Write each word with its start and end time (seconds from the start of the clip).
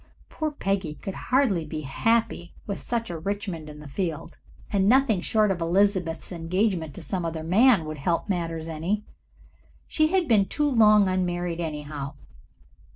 Poor 0.29 0.49
Peggy 0.49 0.95
could 0.95 1.13
hardly 1.13 1.63
be 1.63 1.81
happy 1.81 2.55
with 2.65 2.79
such 2.79 3.11
a 3.11 3.19
Richmond 3.19 3.69
in 3.69 3.77
the 3.79 3.87
field, 3.87 4.39
and 4.73 4.89
nothing 4.89 5.21
short 5.21 5.51
of 5.51 5.61
Elizabeth's 5.61 6.31
engagement 6.31 6.95
to 6.95 7.03
some 7.03 7.23
other 7.23 7.43
man 7.43 7.85
would 7.85 7.99
help 7.99 8.27
matters 8.27 8.67
any. 8.67 9.05
She 9.87 10.07
had 10.07 10.27
been 10.27 10.45
too 10.45 10.65
long 10.65 11.07
unmarried, 11.07 11.61
anyhow. 11.61 12.15